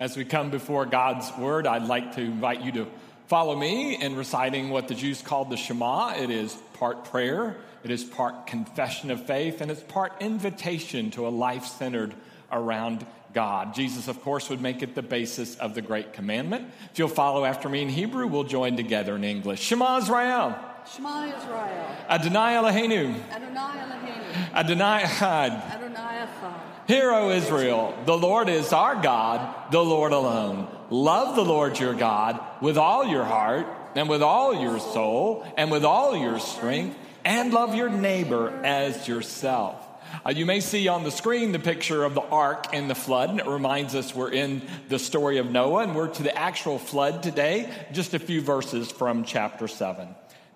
As 0.00 0.16
we 0.16 0.24
come 0.24 0.48
before 0.48 0.86
God's 0.86 1.30
word, 1.36 1.66
I'd 1.66 1.84
like 1.84 2.14
to 2.14 2.22
invite 2.22 2.62
you 2.62 2.72
to 2.72 2.86
follow 3.26 3.54
me 3.54 4.00
in 4.00 4.16
reciting 4.16 4.70
what 4.70 4.88
the 4.88 4.94
Jews 4.94 5.20
called 5.20 5.50
the 5.50 5.58
Shema. 5.58 6.14
It 6.14 6.30
is 6.30 6.54
part 6.72 7.04
prayer, 7.04 7.58
it 7.84 7.90
is 7.90 8.02
part 8.02 8.46
confession 8.46 9.10
of 9.10 9.26
faith, 9.26 9.60
and 9.60 9.70
it's 9.70 9.82
part 9.82 10.14
invitation 10.20 11.10
to 11.10 11.28
a 11.28 11.28
life 11.28 11.66
centered 11.66 12.14
around 12.50 13.04
God. 13.34 13.74
Jesus, 13.74 14.08
of 14.08 14.22
course, 14.22 14.48
would 14.48 14.62
make 14.62 14.82
it 14.82 14.94
the 14.94 15.02
basis 15.02 15.56
of 15.56 15.74
the 15.74 15.82
great 15.82 16.14
commandment. 16.14 16.66
If 16.90 16.98
you'll 16.98 17.08
follow 17.08 17.44
after 17.44 17.68
me 17.68 17.82
in 17.82 17.90
Hebrew, 17.90 18.26
we'll 18.26 18.44
join 18.44 18.78
together 18.78 19.16
in 19.16 19.24
English. 19.24 19.60
Shema 19.60 19.98
Israel. 19.98 20.58
Shema 20.90 21.26
Israel. 21.26 21.96
Adonai 22.08 22.54
Eloheinu. 22.54 23.22
Adonai 23.30 23.76
Eloheinu. 23.76 24.54
Adonai 24.54 25.02
Echad. 25.02 25.74
Adonai 25.74 26.26
Echad. 26.26 26.69
Hear, 26.90 27.12
O 27.12 27.30
Israel, 27.30 27.94
the 28.04 28.18
Lord 28.18 28.48
is 28.48 28.72
our 28.72 29.00
God, 29.00 29.70
the 29.70 29.80
Lord 29.80 30.10
alone. 30.10 30.66
Love 30.90 31.36
the 31.36 31.44
Lord 31.44 31.78
your 31.78 31.94
God 31.94 32.40
with 32.60 32.76
all 32.76 33.06
your 33.06 33.22
heart 33.22 33.68
and 33.94 34.08
with 34.08 34.24
all 34.24 34.60
your 34.60 34.80
soul 34.80 35.46
and 35.56 35.70
with 35.70 35.84
all 35.84 36.16
your 36.16 36.40
strength, 36.40 36.98
and 37.24 37.54
love 37.54 37.76
your 37.76 37.90
neighbor 37.90 38.50
as 38.64 39.06
yourself. 39.06 39.86
Uh, 40.26 40.30
you 40.30 40.44
may 40.44 40.58
see 40.58 40.88
on 40.88 41.04
the 41.04 41.12
screen 41.12 41.52
the 41.52 41.60
picture 41.60 42.02
of 42.02 42.14
the 42.14 42.22
ark 42.22 42.66
and 42.72 42.90
the 42.90 42.96
flood, 42.96 43.30
and 43.30 43.38
it 43.38 43.46
reminds 43.46 43.94
us 43.94 44.12
we're 44.12 44.32
in 44.32 44.60
the 44.88 44.98
story 44.98 45.38
of 45.38 45.48
Noah, 45.48 45.84
and 45.84 45.94
we're 45.94 46.08
to 46.08 46.24
the 46.24 46.36
actual 46.36 46.80
flood 46.80 47.22
today, 47.22 47.70
just 47.92 48.14
a 48.14 48.18
few 48.18 48.40
verses 48.40 48.90
from 48.90 49.22
chapter 49.22 49.68
7. 49.68 50.08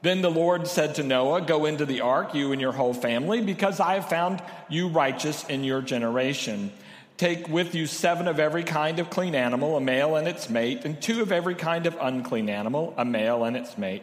Then 0.05 0.21
the 0.21 0.31
Lord 0.31 0.69
said 0.69 0.97
to 0.97 1.03
Noah, 1.03 1.41
Go 1.41 1.65
into 1.65 1.87
the 1.87 2.03
ark, 2.03 2.35
you 2.35 2.53
and 2.53 2.61
your 2.61 2.73
whole 2.73 2.93
family, 2.93 3.41
because 3.41 3.81
I 3.81 3.95
have 3.95 4.07
found 4.07 4.43
you 4.69 4.89
righteous 4.89 5.45
in 5.45 5.65
your 5.65 5.81
generation. 5.81 6.71
Take 7.17 7.49
with 7.49 7.75
you 7.75 7.87
seven 7.87 8.29
of 8.29 8.39
every 8.39 8.65
kind 8.65 8.99
of 8.99 9.09
clean 9.09 9.35
animal, 9.35 9.79
a 9.79 9.81
male 9.81 10.17
and 10.17 10.29
its 10.29 10.51
mate, 10.51 10.85
and 10.85 11.01
two 11.01 11.23
of 11.23 11.33
every 11.33 11.55
kind 11.55 11.87
of 11.87 11.97
unclean 11.99 12.51
animal, 12.51 12.93
a 12.99 13.05
male 13.07 13.45
and 13.45 13.57
its 13.57 13.79
mate. 13.79 14.03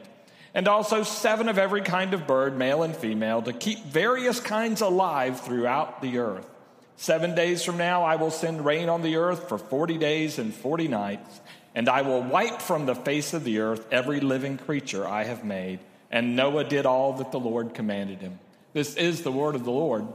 And 0.56 0.68
also 0.68 1.04
seven 1.04 1.48
of 1.48 1.60
every 1.60 1.84
kind 1.84 2.16
of 2.16 2.26
bird, 2.26 2.58
male 2.58 2.82
and 2.82 2.96
female, 2.96 3.44
to 3.44 3.54
keep 3.54 3.86
various 3.86 4.40
kinds 4.40 4.82
alive 4.82 5.42
throughout 5.42 6.02
the 6.02 6.18
earth. 6.18 6.48
Seven 6.96 7.36
days 7.36 7.64
from 7.64 7.78
now, 7.78 8.02
I 8.06 8.16
will 8.16 8.32
send 8.32 8.66
rain 8.66 8.90
on 8.90 9.04
the 9.04 9.18
earth 9.18 9.48
for 9.48 9.60
40 9.60 10.00
days 10.00 10.40
and 10.40 10.52
40 10.52 10.88
nights, 10.88 11.42
and 11.76 11.88
I 11.88 12.02
will 12.02 12.24
wipe 12.24 12.60
from 12.60 12.88
the 12.88 12.96
face 12.96 13.36
of 13.36 13.44
the 13.44 13.60
earth 13.60 13.86
every 13.92 14.20
living 14.20 14.58
creature 14.58 15.08
I 15.08 15.26
have 15.26 15.46
made. 15.46 15.78
And 16.12 16.36
Noah 16.36 16.66
did 16.66 16.86
all 16.86 17.14
that 17.14 17.32
the 17.32 17.40
Lord 17.40 17.74
commanded 17.74 18.20
him. 18.20 18.40
This 18.74 18.96
is 18.96 19.24
the 19.24 19.32
word 19.32 19.56
of 19.56 19.64
the 19.64 19.72
Lord. 19.72 20.08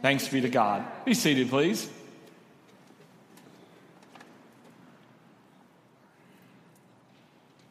Thanks 0.00 0.28
be 0.28 0.40
to 0.40 0.48
God. 0.48 0.84
Be 1.04 1.14
seated, 1.14 1.48
please. 1.48 1.88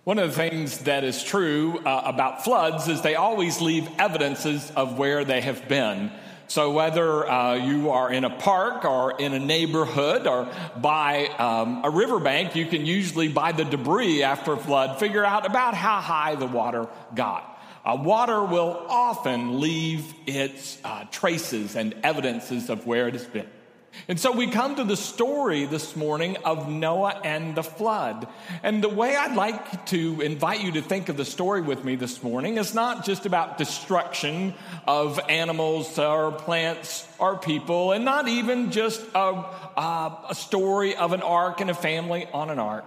One 0.03 0.17
of 0.17 0.29
the 0.31 0.35
things 0.35 0.79
that 0.79 1.03
is 1.03 1.23
true 1.23 1.79
uh, 1.85 2.01
about 2.05 2.43
floods 2.43 2.87
is 2.87 3.01
they 3.01 3.15
always 3.15 3.61
leave 3.61 3.87
evidences 3.99 4.71
of 4.75 4.97
where 4.97 5.23
they 5.23 5.41
have 5.41 5.67
been. 5.67 6.11
So, 6.47 6.71
whether 6.71 7.29
uh, 7.29 7.53
you 7.53 7.91
are 7.91 8.11
in 8.11 8.25
a 8.25 8.29
park 8.29 8.83
or 8.83 9.17
in 9.17 9.33
a 9.33 9.39
neighborhood 9.39 10.27
or 10.27 10.49
by 10.75 11.27
um, 11.27 11.81
a 11.85 11.89
riverbank, 11.89 12.55
you 12.55 12.65
can 12.65 12.85
usually, 12.85 13.29
by 13.29 13.53
the 13.53 13.63
debris 13.63 14.23
after 14.23 14.53
a 14.53 14.57
flood, 14.57 14.99
figure 14.99 15.23
out 15.23 15.45
about 15.45 15.75
how 15.75 16.01
high 16.01 16.35
the 16.35 16.47
water 16.47 16.87
got. 17.15 17.50
Uh, 17.83 17.97
water 17.99 18.43
will 18.43 18.85
often 18.89 19.59
leave 19.59 20.13
its 20.27 20.77
uh, 20.83 21.03
traces 21.05 21.75
and 21.75 21.95
evidences 22.03 22.69
of 22.69 22.85
where 22.85 23.07
it 23.07 23.13
has 23.13 23.25
been. 23.25 23.47
And 24.07 24.19
so 24.19 24.31
we 24.31 24.47
come 24.47 24.75
to 24.75 24.83
the 24.83 24.95
story 24.95 25.65
this 25.65 25.95
morning 25.95 26.37
of 26.45 26.69
Noah 26.69 27.19
and 27.23 27.55
the 27.55 27.63
flood. 27.63 28.27
And 28.63 28.83
the 28.83 28.89
way 28.89 29.15
I'd 29.15 29.35
like 29.35 29.85
to 29.87 30.21
invite 30.21 30.61
you 30.61 30.73
to 30.73 30.81
think 30.81 31.09
of 31.09 31.17
the 31.17 31.25
story 31.25 31.61
with 31.61 31.83
me 31.83 31.95
this 31.95 32.23
morning 32.23 32.57
is 32.57 32.73
not 32.73 33.05
just 33.05 33.25
about 33.25 33.57
destruction 33.57 34.53
of 34.87 35.19
animals 35.27 35.99
or 35.99 36.31
plants 36.31 37.07
or 37.19 37.37
people, 37.37 37.91
and 37.91 38.05
not 38.05 38.27
even 38.27 38.71
just 38.71 39.01
a, 39.13 39.19
a, 39.19 40.25
a 40.29 40.35
story 40.35 40.95
of 40.95 41.11
an 41.13 41.21
ark 41.21 41.61
and 41.61 41.69
a 41.69 41.75
family 41.75 42.27
on 42.33 42.49
an 42.49 42.59
ark. 42.59 42.85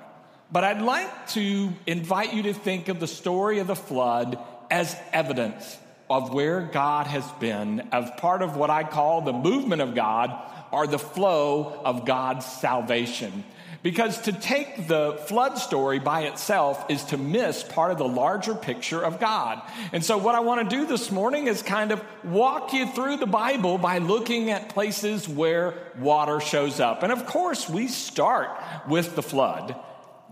But 0.50 0.64
I'd 0.64 0.82
like 0.82 1.28
to 1.30 1.72
invite 1.86 2.32
you 2.32 2.44
to 2.44 2.54
think 2.54 2.88
of 2.88 3.00
the 3.00 3.06
story 3.06 3.58
of 3.58 3.66
the 3.66 3.76
flood 3.76 4.38
as 4.74 4.96
evidence 5.12 5.78
of 6.10 6.34
where 6.34 6.60
God 6.60 7.06
has 7.06 7.24
been, 7.38 7.88
as 7.92 8.10
part 8.16 8.42
of 8.42 8.56
what 8.56 8.70
I 8.70 8.82
call 8.82 9.20
the 9.20 9.32
movement 9.32 9.80
of 9.80 9.94
God 9.94 10.36
or 10.72 10.88
the 10.88 10.98
flow 10.98 11.80
of 11.84 12.04
God's 12.04 12.44
salvation. 12.44 13.44
Because 13.84 14.18
to 14.22 14.32
take 14.32 14.88
the 14.88 15.12
flood 15.28 15.58
story 15.58 16.00
by 16.00 16.22
itself 16.22 16.86
is 16.88 17.04
to 17.04 17.16
miss 17.16 17.62
part 17.62 17.92
of 17.92 17.98
the 17.98 18.08
larger 18.08 18.56
picture 18.56 19.00
of 19.00 19.20
God. 19.20 19.62
And 19.92 20.04
so, 20.04 20.18
what 20.18 20.34
I 20.34 20.40
want 20.40 20.68
to 20.68 20.76
do 20.76 20.86
this 20.86 21.12
morning 21.12 21.46
is 21.46 21.62
kind 21.62 21.92
of 21.92 22.02
walk 22.24 22.72
you 22.72 22.88
through 22.88 23.18
the 23.18 23.26
Bible 23.26 23.78
by 23.78 23.98
looking 23.98 24.50
at 24.50 24.70
places 24.70 25.28
where 25.28 25.74
water 26.00 26.40
shows 26.40 26.80
up. 26.80 27.04
And 27.04 27.12
of 27.12 27.26
course, 27.26 27.68
we 27.68 27.86
start 27.86 28.50
with 28.88 29.14
the 29.14 29.22
flood. 29.22 29.76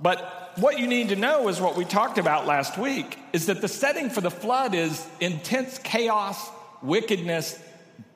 But 0.02 0.52
what 0.56 0.78
you 0.78 0.86
need 0.86 1.10
to 1.10 1.16
know 1.16 1.48
is 1.48 1.60
what 1.60 1.76
we 1.76 1.84
talked 1.84 2.18
about 2.18 2.46
last 2.46 2.76
week 2.76 3.18
is 3.32 3.46
that 3.46 3.60
the 3.60 3.68
setting 3.68 4.10
for 4.10 4.20
the 4.20 4.30
flood 4.30 4.74
is 4.74 5.06
intense 5.20 5.78
chaos, 5.78 6.50
wickedness, 6.82 7.58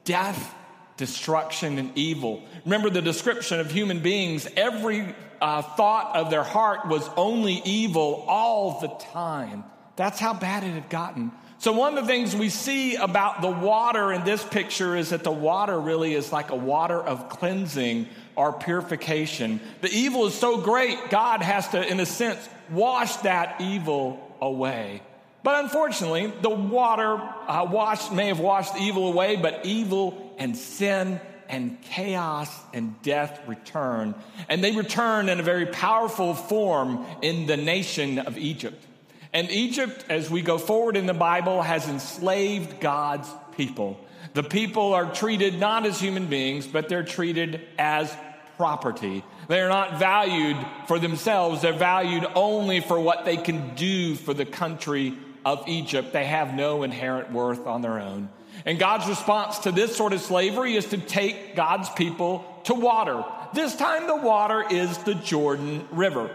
death, 0.04 0.54
destruction, 0.96 1.78
and 1.78 1.96
evil. 1.96 2.42
Remember 2.64 2.90
the 2.90 3.02
description 3.02 3.60
of 3.60 3.70
human 3.70 4.00
beings, 4.00 4.48
every 4.56 5.14
uh, 5.40 5.62
thought 5.62 6.16
of 6.16 6.30
their 6.30 6.42
heart 6.42 6.88
was 6.88 7.08
only 7.16 7.62
evil 7.64 8.24
all 8.26 8.80
the 8.80 8.88
time. 9.12 9.64
That's 9.96 10.18
how 10.18 10.34
bad 10.34 10.64
it 10.64 10.72
had 10.72 10.90
gotten. 10.90 11.32
So, 11.58 11.72
one 11.72 11.96
of 11.96 12.04
the 12.04 12.12
things 12.12 12.36
we 12.36 12.50
see 12.50 12.96
about 12.96 13.40
the 13.40 13.50
water 13.50 14.12
in 14.12 14.24
this 14.24 14.44
picture 14.44 14.94
is 14.94 15.10
that 15.10 15.24
the 15.24 15.30
water 15.30 15.78
really 15.80 16.14
is 16.14 16.30
like 16.30 16.50
a 16.50 16.56
water 16.56 17.00
of 17.00 17.30
cleansing 17.30 18.08
our 18.36 18.52
purification. 18.52 19.60
The 19.80 19.90
evil 19.90 20.26
is 20.26 20.34
so 20.34 20.58
great, 20.58 21.10
God 21.10 21.42
has 21.42 21.68
to, 21.68 21.86
in 21.86 22.00
a 22.00 22.06
sense, 22.06 22.48
wash 22.70 23.16
that 23.18 23.60
evil 23.60 24.20
away. 24.40 25.02
But 25.42 25.62
unfortunately, 25.64 26.32
the 26.42 26.50
water 26.50 27.14
uh, 27.14 27.66
washed, 27.70 28.12
may 28.12 28.26
have 28.26 28.40
washed 28.40 28.74
the 28.74 28.80
evil 28.80 29.08
away, 29.08 29.36
but 29.36 29.64
evil 29.64 30.34
and 30.38 30.56
sin 30.56 31.20
and 31.48 31.80
chaos 31.82 32.50
and 32.74 33.00
death 33.02 33.40
return. 33.46 34.14
And 34.48 34.62
they 34.62 34.72
return 34.72 35.28
in 35.28 35.38
a 35.38 35.44
very 35.44 35.66
powerful 35.66 36.34
form 36.34 37.06
in 37.22 37.46
the 37.46 37.56
nation 37.56 38.18
of 38.18 38.36
Egypt. 38.36 38.84
And 39.32 39.50
Egypt, 39.50 40.04
as 40.08 40.30
we 40.30 40.42
go 40.42 40.58
forward 40.58 40.96
in 40.96 41.06
the 41.06 41.14
Bible, 41.14 41.62
has 41.62 41.88
enslaved 41.88 42.80
God's 42.80 43.28
people. 43.56 44.00
The 44.34 44.42
people 44.42 44.94
are 44.94 45.12
treated 45.14 45.58
not 45.58 45.86
as 45.86 46.00
human 46.00 46.26
beings, 46.26 46.66
but 46.66 46.88
they're 46.88 47.04
treated 47.04 47.60
as 47.78 48.14
property. 48.56 49.24
They're 49.48 49.68
not 49.68 49.98
valued 49.98 50.56
for 50.86 50.98
themselves, 50.98 51.62
they're 51.62 51.72
valued 51.72 52.26
only 52.34 52.80
for 52.80 52.98
what 52.98 53.24
they 53.24 53.36
can 53.36 53.74
do 53.74 54.14
for 54.14 54.34
the 54.34 54.46
country 54.46 55.14
of 55.44 55.66
Egypt. 55.68 56.12
They 56.12 56.24
have 56.24 56.54
no 56.54 56.82
inherent 56.82 57.32
worth 57.32 57.66
on 57.66 57.82
their 57.82 58.00
own. 58.00 58.28
And 58.64 58.78
God's 58.78 59.06
response 59.06 59.60
to 59.60 59.72
this 59.72 59.96
sort 59.96 60.12
of 60.12 60.20
slavery 60.20 60.74
is 60.74 60.86
to 60.86 60.98
take 60.98 61.54
God's 61.54 61.88
people 61.90 62.44
to 62.64 62.74
water. 62.74 63.24
This 63.52 63.76
time, 63.76 64.06
the 64.06 64.16
water 64.16 64.64
is 64.68 64.98
the 64.98 65.14
Jordan 65.14 65.86
River. 65.92 66.30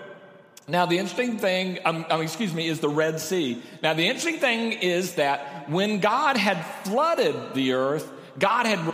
Now, 0.68 0.86
the 0.86 0.98
interesting 0.98 1.38
thing, 1.40 1.80
um, 1.84 2.06
um, 2.10 2.22
excuse 2.22 2.54
me, 2.54 2.68
is 2.68 2.80
the 2.80 2.90
Red 2.90 3.20
Sea. 3.20 3.62
Now, 3.84 3.94
the 3.94 4.08
interesting 4.08 4.40
thing 4.40 4.74
is 4.74 5.16
that 5.16 5.70
when 5.70 6.00
God 6.00 6.38
had 6.38 6.66
flooded 6.86 7.54
the 7.54 7.74
earth, 7.74 8.10
God 8.40 8.66
had 8.66 8.94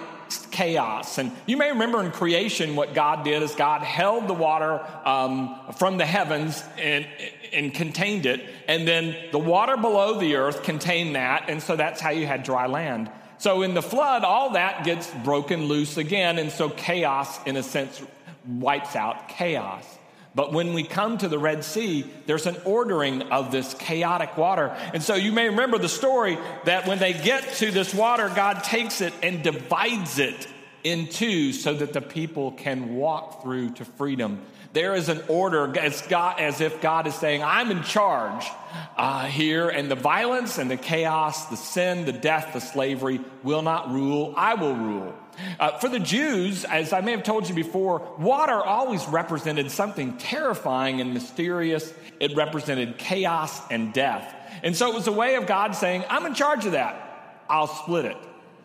chaos. 0.52 1.18
And 1.18 1.31
you 1.46 1.58
may 1.58 1.69
remember 1.69 2.03
in 2.03 2.12
creation 2.12 2.75
what 2.75 2.94
God 2.94 3.24
did 3.24 3.44
is 3.44 3.56
God 3.56 3.81
held 3.81 4.28
the 4.28 4.34
water 4.34 4.85
um, 5.06 5.59
from 5.78 5.97
the 5.97 6.05
heavens 6.05 6.64
and, 6.78 7.08
and 7.53 7.73
contained 7.73 8.26
it. 8.26 8.44
And 8.67 8.88
then 8.88 9.16
the 9.32 9.40
water 9.40 9.78
below 9.78 10.20
the 10.20 10.35
earth 10.35 10.64
contained 10.64 11.16
that. 11.16 11.49
And 11.49 11.61
so 11.61 11.76
that's 11.76 12.02
how 12.02 12.11
you 12.11 12.28
had 12.28 12.44
dry 12.44 12.67
land. 12.67 13.09
So 13.40 13.61
in 13.61 13.73
the 13.73 13.82
flood, 13.82 14.23
all 14.23 14.52
that 14.52 14.84
gets 14.84 15.09
broken 15.23 15.66
loose 15.66 15.97
again. 15.97 16.40
And 16.40 16.52
so 16.52 16.70
chaos, 16.70 17.44
in 17.46 17.55
a 17.55 17.64
sense, 17.64 18.02
wipes 18.47 18.96
out 18.96 19.29
chaos. 19.29 19.97
But 20.37 20.53
when 20.53 20.73
we 20.75 20.84
come 20.84 21.17
to 21.17 21.28
the 21.28 21.39
Red 21.39 21.63
Sea, 21.63 22.05
there's 22.28 22.45
an 22.45 22.57
ordering 22.63 23.23
of 23.23 23.51
this 23.51 23.73
chaotic 23.73 24.37
water. 24.37 24.67
And 24.93 25.01
so 25.01 25.16
you 25.16 25.31
may 25.31 25.49
remember 25.49 25.79
the 25.79 25.89
story 25.89 26.37
that 26.66 26.85
when 26.85 26.99
they 26.99 27.13
get 27.13 27.55
to 27.55 27.72
this 27.72 27.91
water, 27.91 28.29
God 28.29 28.63
takes 28.63 29.01
it 29.01 29.16
and 29.23 29.41
divides 29.41 30.19
it 30.19 30.47
in 30.84 31.07
two 31.07 31.53
so 31.53 31.73
that 31.73 31.91
the 31.91 32.01
people 32.01 32.51
can 32.51 32.97
walk 32.97 33.41
through 33.41 33.72
to 33.72 33.85
freedom. 33.85 34.39
There 34.73 34.93
is 34.93 35.09
an 35.09 35.23
order 35.28 35.75
as, 35.75 36.03
God, 36.03 36.39
as 36.39 36.61
if 36.61 36.81
God 36.81 37.07
is 37.07 37.16
saying, 37.16 37.41
I'm 37.41 37.72
in 37.72 37.81
charge 37.81 38.45
uh, 38.95 39.25
here, 39.25 39.69
and 39.69 39.89
the 39.89 39.95
violence 39.95 40.59
and 40.59 40.69
the 40.69 40.78
chaos, 40.78 41.47
the 41.47 41.57
sin, 41.57 42.05
the 42.05 42.13
death, 42.13 42.53
the 42.53 42.61
slavery 42.61 43.22
will 43.41 43.63
not 43.63 43.89
rule. 43.89 44.35
I 44.37 44.53
will 44.53 44.75
rule. 44.75 45.16
Uh, 45.59 45.78
for 45.78 45.89
the 45.89 45.99
Jews, 45.99 46.66
as 46.66 46.93
I 46.93 47.01
may 47.01 47.11
have 47.11 47.23
told 47.23 47.47
you 47.47 47.55
before, 47.55 48.16
water 48.17 48.53
always 48.53 49.07
represented 49.07 49.72
something 49.72 50.17
terrifying 50.17 51.01
and 51.01 51.13
mysterious. 51.13 51.93
It 52.19 52.35
represented 52.35 52.97
chaos 52.97 53.61
and 53.69 53.93
death. 53.93 54.34
And 54.63 54.75
so 54.75 54.89
it 54.89 54.95
was 54.95 55.07
a 55.07 55.11
way 55.11 55.35
of 55.35 55.45
God 55.45 55.75
saying, 55.75 56.03
I'm 56.09 56.25
in 56.25 56.34
charge 56.34 56.66
of 56.66 56.72
that. 56.73 57.43
I'll 57.49 57.67
split 57.67 58.05
it. 58.05 58.17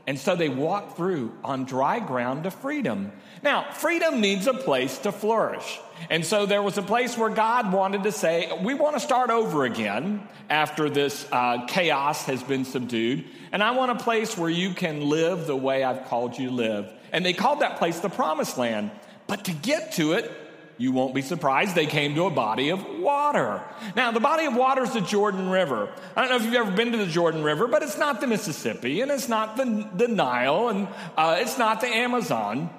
And 0.07 0.19
so 0.19 0.35
they 0.35 0.49
walked 0.49 0.97
through 0.97 1.33
on 1.45 1.65
dry 1.65 2.01
ground 2.01 2.45
to 2.45 2.51
freedom. 2.51 3.13
Now, 3.43 3.71
freedom 3.71 4.21
needs 4.21 4.49
a 4.49 4.55
place 4.55 4.99
to 4.99 5.13
flourish. 5.13 5.79
And 6.11 6.25
so 6.25 6.45
there 6.45 6.63
was 6.63 6.77
a 6.77 6.83
place 6.83 7.17
where 7.17 7.31
God 7.31 7.73
wanted 7.73 8.03
to 8.05 8.13
say, 8.13 8.51
We 8.63 8.75
want 8.75 8.97
to 8.97 9.01
start 9.01 9.31
over 9.31 9.65
again 9.65 10.27
after 10.51 10.91
this 10.91 11.27
uh, 11.31 11.67
chaos 11.67 12.25
has 12.25 12.43
been 12.43 12.65
subdued. 12.65 13.25
And 13.53 13.63
I 13.63 13.73
want 13.73 13.93
a 13.93 14.03
place 14.03 14.37
where 14.37 14.51
you 14.51 14.75
can 14.75 15.09
live 15.09 15.47
the 15.47 15.57
way 15.57 15.85
I've 15.85 16.07
called 16.07 16.37
you 16.37 16.51
live. 16.51 16.93
And 17.13 17.25
they 17.25 17.33
called 17.33 17.61
that 17.61 17.79
place 17.79 18.01
the 18.01 18.09
promised 18.09 18.59
land. 18.59 18.91
But 19.29 19.45
to 19.45 19.53
get 19.53 19.93
to 19.93 20.15
it, 20.15 20.31
you 20.79 20.93
won't 20.93 21.15
be 21.15 21.23
surprised 21.23 21.75
they 21.75 21.87
came 21.87 22.15
to 22.15 22.25
a 22.25 22.31
body 22.31 22.71
of 22.71 22.85
water. 22.99 23.63
Now, 23.95 24.11
the 24.11 24.21
body 24.21 24.47
of 24.47 24.57
water 24.57 24.83
is 24.83 24.93
the 24.93 25.01
Jordan 25.01 25.49
River. 25.51 25.93
I 26.17 26.23
don't 26.23 26.31
know 26.31 26.37
if 26.37 26.45
you've 26.45 26.55
ever 26.55 26.71
been 26.71 26.93
to 26.93 26.99
the 26.99 27.07
Jordan 27.07 27.43
River, 27.43 27.67
but 27.67 27.83
it's 27.83 27.99
not 27.99 28.21
the 28.21 28.27
Mississippi, 28.27 29.01
and 29.01 29.11
it's 29.11 29.29
not 29.29 29.57
the, 29.57 29.89
the 29.95 30.09
Nile, 30.09 30.69
and 30.69 30.89
uh, 31.17 31.37
it's 31.41 31.59
not 31.59 31.81
the 31.81 31.89
Amazon. 31.89 32.71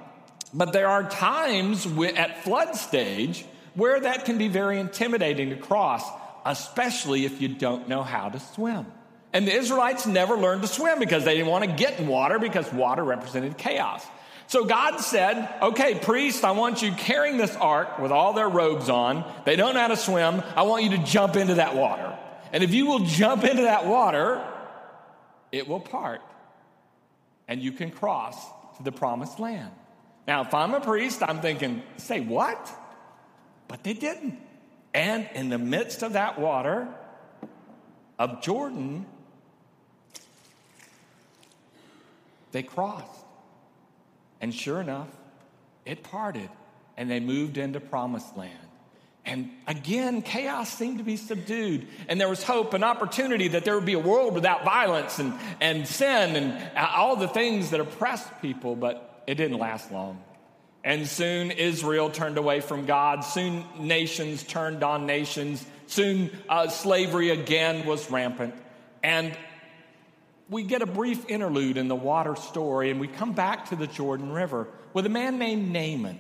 But 0.54 0.74
there 0.74 0.88
are 0.88 1.10
times 1.10 1.88
at 2.16 2.44
flood 2.44 2.76
stage 2.76 3.46
where 3.74 4.00
that 4.00 4.26
can 4.26 4.38
be 4.38 4.48
very 4.48 4.80
intimidating 4.80 5.50
to 5.50 5.56
cross, 5.56 6.04
especially 6.46 7.26
if 7.26 7.42
you 7.42 7.48
don't 7.48 7.88
know 7.88 8.04
how 8.04 8.30
to 8.30 8.40
swim. 8.40 8.86
And 9.34 9.48
the 9.48 9.54
Israelites 9.54 10.06
never 10.06 10.38
learned 10.38 10.62
to 10.62 10.68
swim 10.68 11.00
because 11.00 11.26
they 11.26 11.34
didn't 11.34 11.50
want 11.50 11.66
to 11.66 11.72
get 11.72 12.00
in 12.00 12.08
water 12.08 12.38
because 12.38 12.72
water 12.72 13.04
represented 13.04 13.58
chaos. 13.58 14.06
So 14.48 14.66
God 14.66 14.98
said, 15.00 15.50
okay, 15.62 15.96
priest, 15.96 16.44
I 16.44 16.52
want 16.52 16.82
you 16.82 16.92
carrying 16.92 17.38
this 17.38 17.56
ark 17.56 18.00
with 18.00 18.12
all 18.12 18.34
their 18.34 18.50
robes 18.50 18.90
on. 18.90 19.24
They 19.46 19.56
don't 19.56 19.74
know 19.74 19.82
how 19.82 19.88
to 19.88 19.98
swim. 19.98 20.44
I 20.56 20.64
want 20.64 20.84
you 20.84 20.92
to 20.92 21.00
jump 21.00 21.36
into 21.36 21.56
that 21.56 21.76
water. 21.76 22.18
And 22.52 22.64
if 22.64 22.74
you 22.74 22.86
will 22.86 23.00
jump 23.00 23.44
into 23.44 23.64
that 23.64 23.88
water, 23.88 24.46
it 25.52 25.68
will 25.68 25.80
part. 25.80 26.22
And 27.48 27.62
you 27.62 27.72
can 27.72 27.90
cross 27.90 28.36
to 28.78 28.84
the 28.84 28.92
promised 28.92 29.40
land. 29.40 29.72
Now, 30.28 30.42
if 30.42 30.54
I'm 30.54 30.74
a 30.74 30.80
priest, 30.80 31.22
I'm 31.24 31.42
thinking, 31.42 31.82
say 31.98 32.20
what? 32.20 32.70
But 33.68 33.84
they 33.84 33.94
didn't. 33.94 34.40
And 34.94 35.28
in 35.34 35.50
the 35.50 35.58
midst 35.58 36.04
of 36.04 36.14
that 36.14 36.40
water 36.40 36.88
of 38.20 38.42
Jordan, 38.42 39.06
they 42.52 42.62
crossed. 42.62 43.23
And 44.44 44.54
sure 44.54 44.82
enough, 44.82 45.08
it 45.86 46.04
parted 46.04 46.50
and 46.98 47.10
they 47.10 47.22
moved 47.22 47.58
into 47.58 47.80
promised 47.80 48.36
land. 48.36 48.52
And 49.24 49.50
again, 49.68 50.22
chaos 50.22 50.70
seemed 50.70 50.98
to 50.98 51.06
be 51.06 51.16
subdued. 51.16 51.88
And 52.10 52.20
there 52.20 52.28
was 52.28 52.44
hope 52.44 52.74
and 52.74 52.84
opportunity 52.84 53.48
that 53.48 53.64
there 53.64 53.74
would 53.74 53.86
be 53.86 53.94
a 53.94 54.00
world 54.00 54.34
without 54.34 54.66
violence 54.66 55.18
and, 55.18 55.34
and 55.62 55.88
sin 55.88 56.36
and 56.36 56.78
all 56.78 57.16
the 57.16 57.30
things 57.30 57.70
that 57.70 57.80
oppressed 57.80 58.42
people, 58.42 58.76
but 58.76 59.24
it 59.28 59.36
didn't 59.36 59.60
last 59.60 59.94
long. 59.94 60.22
And 60.84 61.08
soon 61.08 61.50
Israel 61.50 62.10
turned 62.10 62.38
away 62.38 62.60
from 62.60 62.86
God. 62.86 63.22
Soon 63.22 63.64
nations 63.80 64.44
turned 64.44 64.84
on 64.84 65.06
nations. 65.06 65.66
Soon 65.88 66.30
uh, 66.50 66.68
slavery 66.68 67.30
again 67.30 67.86
was 67.86 68.12
rampant. 68.12 68.56
And 69.02 69.38
we 70.50 70.64
get 70.64 70.82
a 70.82 70.86
brief 70.86 71.30
interlude 71.30 71.78
in 71.78 71.88
the 71.88 71.96
water 71.96 72.36
story 72.36 72.92
and 72.92 73.00
we 73.00 73.08
come 73.08 73.34
back 73.34 73.70
to 73.70 73.76
the 73.76 73.88
Jordan 73.88 74.32
River 74.32 74.68
with 74.94 75.06
a 75.06 75.10
man 75.10 75.40
named 75.40 75.72
Naaman. 75.72 76.20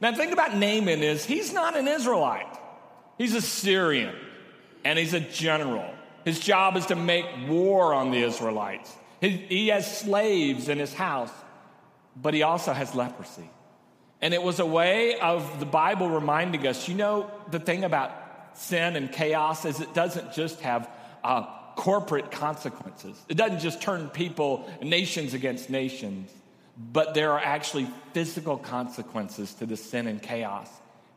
Now, 0.00 0.10
the 0.10 0.16
thing 0.16 0.32
about 0.32 0.52
Naaman 0.54 1.02
is 1.02 1.24
he's 1.24 1.52
not 1.52 1.76
an 1.76 1.86
Israelite, 1.86 2.58
he's 3.18 3.34
a 3.34 3.40
Syrian 3.40 4.14
and 4.84 4.98
he's 4.98 5.14
a 5.14 5.20
general. 5.20 5.94
His 6.24 6.38
job 6.38 6.76
is 6.76 6.86
to 6.86 6.96
make 6.96 7.26
war 7.48 7.94
on 7.94 8.10
the 8.10 8.22
Israelites. 8.22 8.94
He, 9.20 9.30
he 9.30 9.68
has 9.68 9.98
slaves 9.98 10.68
in 10.68 10.78
his 10.78 10.92
house, 10.92 11.32
but 12.14 12.34
he 12.34 12.42
also 12.42 12.72
has 12.72 12.94
leprosy. 12.94 13.48
And 14.22 14.34
it 14.34 14.42
was 14.42 14.60
a 14.60 14.66
way 14.66 15.18
of 15.18 15.60
the 15.60 15.66
Bible 15.66 16.10
reminding 16.10 16.66
us 16.66 16.88
you 16.88 16.94
know, 16.94 17.30
the 17.50 17.58
thing 17.58 17.84
about 17.84 18.12
sin 18.54 18.96
and 18.96 19.10
chaos 19.10 19.64
is 19.64 19.80
it 19.80 19.94
doesn't 19.94 20.32
just 20.34 20.60
have 20.60 20.90
uh, 21.24 21.46
corporate 21.76 22.30
consequences. 22.30 23.16
It 23.28 23.36
doesn't 23.36 23.60
just 23.60 23.80
turn 23.80 24.08
people, 24.08 24.68
nations 24.82 25.34
against 25.34 25.70
nations, 25.70 26.30
but 26.76 27.14
there 27.14 27.32
are 27.32 27.40
actually 27.40 27.88
physical 28.12 28.56
consequences 28.56 29.54
to 29.54 29.66
the 29.66 29.76
sin 29.76 30.06
and 30.06 30.22
chaos. 30.22 30.68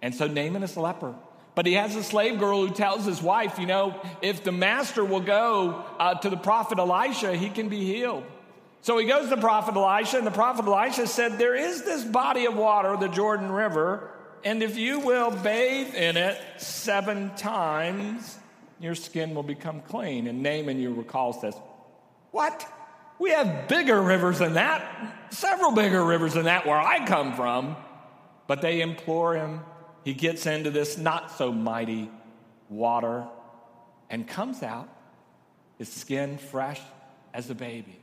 And 0.01 0.13
so 0.13 0.27
Naaman 0.27 0.63
is 0.63 0.75
a 0.75 0.81
leper. 0.81 1.15
But 1.55 1.65
he 1.65 1.73
has 1.73 1.95
a 1.95 2.03
slave 2.03 2.39
girl 2.39 2.65
who 2.65 2.73
tells 2.73 3.05
his 3.05 3.21
wife, 3.21 3.59
you 3.59 3.67
know, 3.67 4.01
if 4.21 4.43
the 4.43 4.51
master 4.51 5.05
will 5.05 5.21
go 5.21 5.85
uh, 5.99 6.15
to 6.15 6.29
the 6.29 6.37
prophet 6.37 6.79
Elisha, 6.79 7.35
he 7.35 7.49
can 7.49 7.69
be 7.69 7.85
healed. 7.85 8.23
So 8.81 8.97
he 8.97 9.05
goes 9.05 9.29
to 9.29 9.35
the 9.35 9.41
prophet 9.41 9.75
Elisha, 9.75 10.17
and 10.17 10.27
the 10.27 10.31
prophet 10.31 10.65
Elisha 10.65 11.07
said, 11.07 11.37
There 11.37 11.55
is 11.55 11.83
this 11.83 12.03
body 12.03 12.45
of 12.45 12.57
water, 12.57 12.97
the 12.97 13.07
Jordan 13.07 13.51
River, 13.51 14.09
and 14.43 14.61
if 14.61 14.77
you 14.77 14.99
will 14.99 15.31
bathe 15.31 15.95
in 15.95 16.17
it 16.17 16.37
seven 16.57 17.33
times, 17.35 18.37
your 18.83 18.95
skin 18.95 19.33
will 19.33 19.43
become 19.43 19.81
clean. 19.81 20.27
And 20.27 20.43
Naaman, 20.43 20.79
you 20.79 20.93
recall, 20.93 21.33
says, 21.33 21.55
What? 22.31 22.67
We 23.19 23.31
have 23.31 23.67
bigger 23.67 24.01
rivers 24.01 24.39
than 24.39 24.53
that, 24.53 25.15
several 25.29 25.71
bigger 25.71 26.03
rivers 26.03 26.33
than 26.33 26.45
that 26.45 26.65
where 26.65 26.79
I 26.79 27.05
come 27.05 27.33
from. 27.35 27.77
But 28.47 28.61
they 28.61 28.81
implore 28.81 29.35
him. 29.35 29.61
He 30.03 30.13
gets 30.13 30.45
into 30.45 30.69
this 30.69 30.97
not 30.97 31.31
so 31.31 31.51
mighty 31.51 32.11
water 32.69 33.25
and 34.09 34.27
comes 34.27 34.61
out, 34.61 34.89
his 35.77 35.89
skin 35.89 36.37
fresh 36.37 36.81
as 37.33 37.49
a 37.49 37.55
baby. 37.55 37.97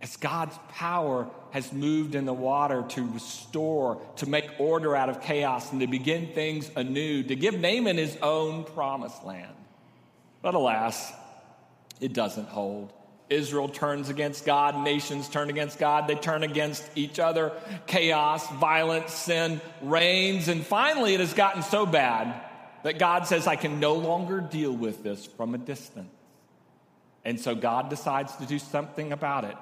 As 0.00 0.16
God's 0.16 0.56
power 0.68 1.28
has 1.50 1.72
moved 1.72 2.14
in 2.14 2.24
the 2.24 2.32
water 2.32 2.84
to 2.90 3.06
restore, 3.08 4.00
to 4.16 4.28
make 4.28 4.48
order 4.58 4.96
out 4.96 5.08
of 5.08 5.20
chaos, 5.20 5.70
and 5.72 5.80
to 5.80 5.86
begin 5.86 6.28
things 6.32 6.70
anew, 6.74 7.22
to 7.24 7.36
give 7.36 7.58
Naaman 7.58 7.96
his 7.96 8.16
own 8.22 8.64
promised 8.64 9.24
land. 9.24 9.54
But 10.42 10.54
alas, 10.54 11.12
it 12.00 12.12
doesn't 12.12 12.48
hold. 12.48 12.92
Israel 13.30 13.68
turns 13.68 14.08
against 14.08 14.44
God, 14.44 14.84
nations 14.84 15.28
turn 15.28 15.48
against 15.48 15.78
God, 15.78 16.06
they 16.06 16.16
turn 16.16 16.42
against 16.42 16.84
each 16.94 17.18
other. 17.18 17.52
Chaos, 17.86 18.46
violence, 18.50 19.12
sin 19.12 19.60
reigns, 19.80 20.48
and 20.48 20.64
finally 20.66 21.14
it 21.14 21.20
has 21.20 21.32
gotten 21.32 21.62
so 21.62 21.86
bad 21.86 22.40
that 22.82 22.98
God 22.98 23.26
says, 23.26 23.46
I 23.46 23.56
can 23.56 23.80
no 23.80 23.94
longer 23.94 24.40
deal 24.40 24.72
with 24.72 25.02
this 25.02 25.24
from 25.24 25.54
a 25.54 25.58
distance. 25.58 26.10
And 27.24 27.40
so 27.40 27.54
God 27.54 27.88
decides 27.88 28.34
to 28.36 28.46
do 28.46 28.58
something 28.58 29.12
about 29.12 29.44
it. 29.44 29.56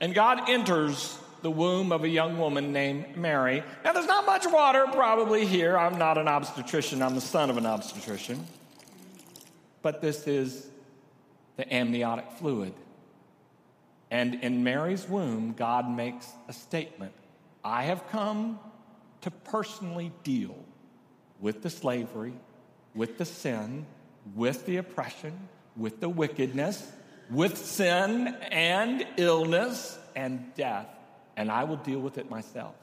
And 0.00 0.14
God 0.14 0.48
enters 0.50 1.18
the 1.40 1.50
womb 1.50 1.90
of 1.90 2.04
a 2.04 2.08
young 2.08 2.38
woman 2.38 2.70
named 2.72 3.16
Mary. 3.16 3.62
Now, 3.82 3.94
there's 3.94 4.06
not 4.06 4.26
much 4.26 4.46
water 4.46 4.86
probably 4.92 5.46
here. 5.46 5.78
I'm 5.78 5.96
not 5.96 6.18
an 6.18 6.28
obstetrician, 6.28 7.02
I'm 7.02 7.14
the 7.14 7.22
son 7.22 7.48
of 7.48 7.56
an 7.56 7.64
obstetrician 7.64 8.46
but 9.82 10.00
this 10.00 10.26
is 10.26 10.68
the 11.56 11.72
amniotic 11.72 12.30
fluid. 12.32 12.74
And 14.10 14.36
in 14.36 14.64
Mary's 14.64 15.08
womb, 15.08 15.52
God 15.56 15.88
makes 15.88 16.26
a 16.48 16.52
statement 16.52 17.12
I 17.62 17.84
have 17.84 18.08
come 18.08 18.58
to 19.20 19.30
personally 19.30 20.12
deal 20.24 20.56
with 21.40 21.62
the 21.62 21.70
slavery, 21.70 22.32
with 22.94 23.18
the 23.18 23.24
sin, 23.24 23.86
with 24.34 24.66
the 24.66 24.78
oppression, 24.78 25.48
with 25.76 26.00
the 26.00 26.08
wickedness, 26.08 26.90
with 27.30 27.56
sin 27.56 28.28
and 28.50 29.06
illness 29.16 29.98
and 30.16 30.54
death, 30.54 30.86
and 31.36 31.50
I 31.50 31.64
will 31.64 31.76
deal 31.76 32.00
with 32.00 32.18
it 32.18 32.30
myself. 32.30 32.74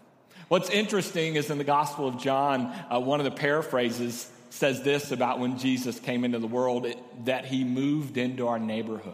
What's 0.47 0.69
interesting 0.69 1.35
is 1.35 1.49
in 1.49 1.57
the 1.57 1.63
Gospel 1.63 2.07
of 2.07 2.17
John, 2.17 2.73
uh, 2.89 2.99
one 2.99 3.19
of 3.19 3.25
the 3.25 3.31
paraphrases 3.31 4.31
says 4.49 4.81
this 4.83 5.11
about 5.11 5.39
when 5.39 5.57
Jesus 5.57 5.99
came 5.99 6.23
into 6.23 6.39
the 6.39 6.47
world 6.47 6.85
it, 6.85 6.97
that 7.25 7.45
he 7.45 7.63
moved 7.63 8.17
into 8.17 8.47
our 8.47 8.59
neighborhood. 8.59 9.13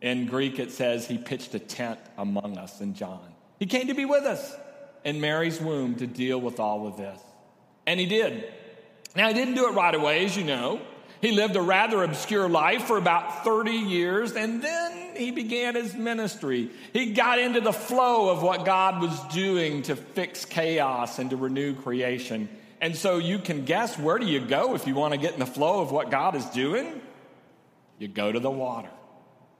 In 0.00 0.26
Greek, 0.26 0.58
it 0.58 0.72
says 0.72 1.06
he 1.06 1.18
pitched 1.18 1.54
a 1.54 1.58
tent 1.58 1.98
among 2.16 2.56
us 2.56 2.80
in 2.80 2.94
John. 2.94 3.20
He 3.58 3.66
came 3.66 3.88
to 3.88 3.94
be 3.94 4.06
with 4.06 4.24
us 4.24 4.56
in 5.04 5.20
Mary's 5.20 5.60
womb 5.60 5.96
to 5.96 6.06
deal 6.06 6.40
with 6.40 6.58
all 6.58 6.86
of 6.86 6.96
this. 6.96 7.20
And 7.86 8.00
he 8.00 8.06
did. 8.06 8.52
Now, 9.14 9.28
he 9.28 9.34
didn't 9.34 9.54
do 9.54 9.68
it 9.68 9.72
right 9.72 9.94
away, 9.94 10.24
as 10.24 10.36
you 10.36 10.44
know. 10.44 10.80
He 11.20 11.32
lived 11.32 11.56
a 11.56 11.60
rather 11.60 12.02
obscure 12.02 12.48
life 12.48 12.84
for 12.84 12.96
about 12.96 13.44
30 13.44 13.72
years, 13.72 14.32
and 14.32 14.62
then 14.62 15.16
he 15.16 15.30
began 15.30 15.74
his 15.74 15.94
ministry. 15.94 16.70
He 16.94 17.12
got 17.12 17.38
into 17.38 17.60
the 17.60 17.74
flow 17.74 18.30
of 18.30 18.42
what 18.42 18.64
God 18.64 19.02
was 19.02 19.20
doing 19.24 19.82
to 19.82 19.96
fix 19.96 20.46
chaos 20.46 21.18
and 21.18 21.28
to 21.30 21.36
renew 21.36 21.74
creation. 21.74 22.48
And 22.80 22.96
so 22.96 23.18
you 23.18 23.38
can 23.38 23.64
guess 23.64 23.98
where 23.98 24.18
do 24.18 24.26
you 24.26 24.40
go 24.40 24.74
if 24.74 24.86
you 24.86 24.94
want 24.94 25.12
to 25.12 25.20
get 25.20 25.34
in 25.34 25.40
the 25.40 25.46
flow 25.46 25.80
of 25.80 25.92
what 25.92 26.10
God 26.10 26.34
is 26.34 26.44
doing? 26.46 27.00
You 27.98 28.08
go 28.08 28.32
to 28.32 28.40
the 28.40 28.50
water. 28.50 28.88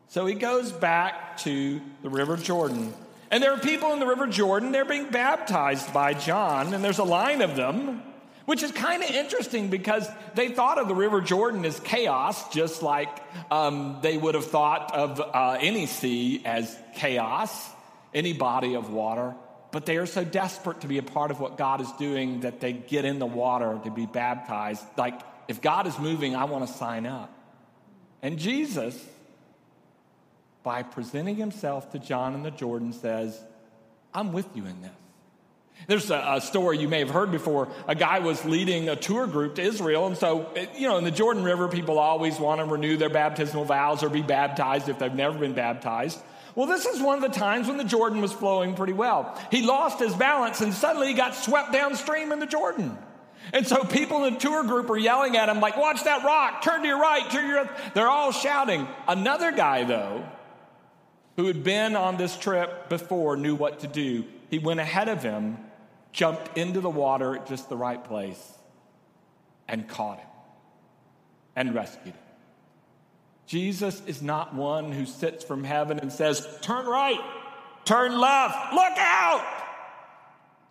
So 0.08 0.26
he 0.26 0.34
goes 0.34 0.72
back 0.72 1.36
to 1.38 1.80
the 2.02 2.08
River 2.08 2.36
Jordan. 2.36 2.94
And 3.30 3.42
there 3.42 3.52
are 3.52 3.58
people 3.58 3.92
in 3.92 4.00
the 4.00 4.06
River 4.06 4.26
Jordan, 4.26 4.72
they're 4.72 4.84
being 4.84 5.10
baptized 5.10 5.92
by 5.92 6.14
John, 6.14 6.74
and 6.74 6.82
there's 6.82 6.98
a 6.98 7.04
line 7.04 7.42
of 7.42 7.54
them, 7.54 8.02
which 8.44 8.64
is 8.64 8.72
kind 8.72 9.04
of 9.04 9.10
interesting 9.10 9.68
because 9.68 10.08
they 10.34 10.48
thought 10.48 10.78
of 10.78 10.88
the 10.88 10.96
River 10.96 11.20
Jordan 11.20 11.64
as 11.64 11.78
chaos, 11.78 12.52
just 12.52 12.82
like 12.82 13.08
um, 13.52 13.98
they 14.02 14.16
would 14.16 14.34
have 14.34 14.46
thought 14.46 14.92
of 14.94 15.20
uh, 15.20 15.58
any 15.60 15.86
sea 15.86 16.42
as 16.44 16.76
chaos, 16.96 17.70
any 18.12 18.32
body 18.32 18.74
of 18.74 18.90
water. 18.90 19.36
But 19.72 19.86
they 19.86 19.98
are 19.98 20.06
so 20.06 20.24
desperate 20.24 20.80
to 20.80 20.88
be 20.88 20.98
a 20.98 21.02
part 21.02 21.30
of 21.30 21.38
what 21.38 21.56
God 21.56 21.80
is 21.80 21.90
doing 21.92 22.40
that 22.40 22.60
they 22.60 22.72
get 22.72 23.04
in 23.04 23.18
the 23.18 23.26
water 23.26 23.78
to 23.84 23.90
be 23.90 24.06
baptized. 24.06 24.84
Like, 24.96 25.20
if 25.46 25.60
God 25.60 25.86
is 25.86 25.98
moving, 25.98 26.34
I 26.34 26.44
want 26.44 26.66
to 26.66 26.72
sign 26.72 27.06
up. 27.06 27.32
And 28.22 28.38
Jesus 28.38 29.00
by 30.62 30.82
presenting 30.82 31.36
himself 31.36 31.90
to 31.92 31.98
John 31.98 32.34
in 32.34 32.42
the 32.42 32.50
Jordan, 32.50 32.92
says, 32.92 33.38
I'm 34.12 34.32
with 34.32 34.46
you 34.54 34.64
in 34.66 34.82
this. 34.82 34.90
There's 35.86 36.10
a, 36.10 36.34
a, 36.34 36.40
story 36.42 36.76
you 36.76 36.88
may 36.88 36.98
have 36.98 37.08
heard 37.08 37.32
before. 37.32 37.68
A 37.88 37.94
guy 37.94 38.18
was 38.18 38.44
leading 38.44 38.90
a 38.90 38.96
tour 38.96 39.26
group 39.26 39.54
to 39.54 39.62
Israel. 39.62 40.06
And 40.06 40.16
so, 40.16 40.52
you 40.76 40.86
know, 40.86 40.98
in 40.98 41.04
the 41.04 41.10
Jordan 41.10 41.42
River, 41.42 41.68
people 41.68 41.98
always 41.98 42.38
want 42.38 42.60
to 42.60 42.66
renew 42.66 42.98
their 42.98 43.08
baptismal 43.08 43.64
vows 43.64 44.02
or 44.02 44.10
be 44.10 44.20
baptized 44.20 44.90
if 44.90 44.98
they've 44.98 45.14
never 45.14 45.38
been 45.38 45.54
baptized. 45.54 46.20
Well, 46.54 46.66
this 46.66 46.86
is 46.86 47.00
one 47.00 47.22
of 47.22 47.32
the 47.32 47.38
times 47.38 47.68
when 47.68 47.76
the 47.76 47.84
Jordan 47.84 48.20
was 48.20 48.32
flowing 48.32 48.74
pretty 48.74 48.92
well. 48.92 49.38
He 49.50 49.62
lost 49.62 49.98
his 49.98 50.14
balance 50.14 50.60
and 50.60 50.74
suddenly 50.74 51.08
he 51.08 51.14
got 51.14 51.34
swept 51.34 51.72
downstream 51.72 52.32
in 52.32 52.38
the 52.38 52.46
Jordan. 52.46 52.96
And 53.52 53.66
so 53.66 53.84
people 53.84 54.24
in 54.24 54.34
the 54.34 54.40
tour 54.40 54.62
group 54.64 54.90
are 54.90 54.98
yelling 54.98 55.36
at 55.36 55.48
him, 55.48 55.60
like, 55.60 55.76
watch 55.76 56.04
that 56.04 56.24
rock, 56.24 56.62
turn 56.62 56.82
to 56.82 56.88
your 56.88 57.00
right, 57.00 57.28
turn 57.30 57.42
to 57.42 57.48
your 57.48 57.62
left. 57.62 57.94
They're 57.94 58.08
all 58.08 58.32
shouting. 58.32 58.86
Another 59.08 59.50
guy, 59.50 59.84
though, 59.84 60.24
who 61.36 61.46
had 61.46 61.64
been 61.64 61.96
on 61.96 62.16
this 62.16 62.36
trip 62.36 62.88
before 62.88 63.36
knew 63.36 63.54
what 63.54 63.80
to 63.80 63.86
do. 63.86 64.24
He 64.50 64.58
went 64.58 64.78
ahead 64.78 65.08
of 65.08 65.22
him, 65.22 65.58
jumped 66.12 66.58
into 66.58 66.80
the 66.80 66.90
water 66.90 67.36
at 67.36 67.46
just 67.46 67.68
the 67.68 67.76
right 67.76 68.02
place, 68.04 68.58
and 69.66 69.88
caught 69.88 70.18
him 70.18 70.28
and 71.56 71.74
rescued 71.74 72.14
him. 72.14 72.29
Jesus 73.50 74.00
is 74.06 74.22
not 74.22 74.54
one 74.54 74.92
who 74.92 75.04
sits 75.04 75.42
from 75.42 75.64
heaven 75.64 75.98
and 75.98 76.12
says, 76.12 76.46
Turn 76.60 76.86
right, 76.86 77.18
turn 77.84 78.16
left, 78.16 78.72
look 78.72 78.96
out. 78.96 79.44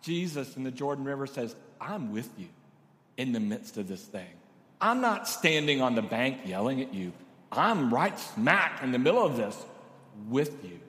Jesus 0.00 0.56
in 0.56 0.64
the 0.64 0.70
Jordan 0.70 1.04
River 1.04 1.26
says, 1.26 1.54
I'm 1.78 2.10
with 2.10 2.30
you 2.38 2.48
in 3.18 3.32
the 3.32 3.38
midst 3.38 3.76
of 3.76 3.86
this 3.86 4.00
thing. 4.00 4.30
I'm 4.80 5.02
not 5.02 5.28
standing 5.28 5.82
on 5.82 5.94
the 5.94 6.00
bank 6.00 6.38
yelling 6.46 6.80
at 6.80 6.94
you. 6.94 7.12
I'm 7.52 7.92
right 7.92 8.18
smack 8.18 8.82
in 8.82 8.92
the 8.92 8.98
middle 8.98 9.26
of 9.26 9.36
this 9.36 9.62
with 10.30 10.64
you. 10.64 10.80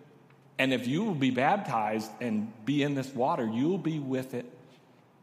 And 0.59 0.71
if 0.71 0.87
you 0.87 1.03
will 1.03 1.13
be 1.13 1.31
baptized 1.31 2.09
and 2.21 2.53
be 2.63 2.83
in 2.83 2.95
this 2.95 3.13
water, 3.13 3.45
you'll 3.45 3.77
be 3.77 3.99
with 3.99 4.33
it. 4.33 4.45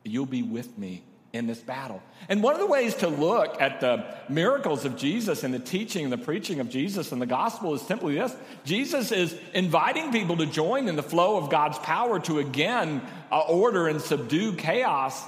You'll 0.05 0.27
be 0.27 0.43
with 0.43 0.77
me 0.77 1.03
in 1.33 1.47
this 1.47 1.59
battle. 1.59 2.03
And 2.29 2.43
one 2.43 2.55
of 2.55 2.61
the 2.61 2.67
ways 2.67 2.95
to 2.97 3.09
look 3.09 3.61
at 3.61 3.81
the 3.81 4.05
miracles 4.29 4.85
of 4.85 4.97
Jesus 4.97 5.45
and 5.45 5.53
the 5.53 5.59
teaching 5.59 6.05
and 6.05 6.13
the 6.13 6.19
preaching 6.19 6.61
of 6.61 6.71
Jesus 6.71 7.13
and 7.13 7.21
the 7.21 7.27
gospel 7.27 7.75
is 7.75 7.83
simply 7.83 8.15
this 8.15 8.35
Jesus 8.65 9.13
is 9.13 9.37
inviting 9.53 10.11
people 10.11 10.39
to 10.39 10.47
join 10.47 10.89
in 10.89 10.97
the 10.97 11.03
flow 11.03 11.37
of 11.37 11.51
God's 11.51 11.79
power 11.79 12.19
to 12.21 12.39
again 12.39 13.03
uh, 13.31 13.41
order 13.41 13.89
and 13.89 14.01
subdue 14.01 14.55
chaos. 14.55 15.23